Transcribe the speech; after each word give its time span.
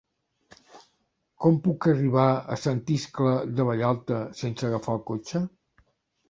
Com 1.43 1.59
puc 1.67 1.87
arribar 1.91 2.23
a 2.55 2.57
Sant 2.61 2.81
Iscle 2.95 3.35
de 3.61 3.67
Vallalta 3.69 4.19
sense 4.41 4.67
agafar 4.71 4.97
el 4.99 5.05
cotxe? 5.13 5.45